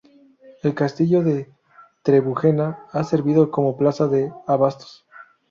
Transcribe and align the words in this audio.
El 0.63 0.73
castillo 0.73 1.21
de 1.21 1.53
Trebujena 2.01 2.87
ha 2.91 3.03
servido 3.03 3.51
como 3.51 3.77
Plaza 3.77 4.07
de 4.07 4.33
abastos. 4.47 5.05